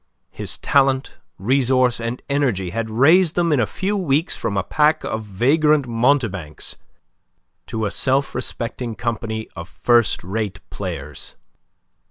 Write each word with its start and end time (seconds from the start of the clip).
His 0.31 0.57
talent, 0.57 1.13
resource, 1.37 1.99
and 2.01 2.23
energy 2.27 2.71
had 2.71 2.89
raised 2.89 3.35
them 3.35 3.51
in 3.53 3.59
a 3.59 3.67
few 3.67 3.95
weeks 3.95 4.35
from 4.35 4.57
a 4.57 4.63
pack 4.63 5.03
of 5.03 5.21
vagrant 5.25 5.87
mountebanks 5.87 6.77
to 7.67 7.85
a 7.85 7.91
self 7.91 8.33
respecting 8.33 8.95
company 8.95 9.47
of 9.55 9.69
first 9.69 10.23
rate 10.23 10.59
players. 10.71 11.35